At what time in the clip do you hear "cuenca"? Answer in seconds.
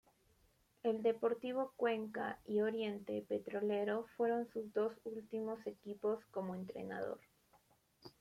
1.77-2.39